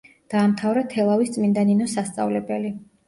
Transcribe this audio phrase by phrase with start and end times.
[0.33, 2.73] დაამთავრა თელავის წმინდა ნინოს სასწავლებელი.